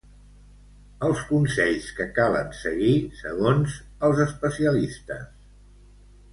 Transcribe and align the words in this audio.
Els 1.07 1.21
consells 1.31 1.91
que 1.99 2.07
calen 2.15 2.49
seguir 2.61 2.95
segons 3.21 3.79
els 4.09 4.25
especialistes. 4.29 5.33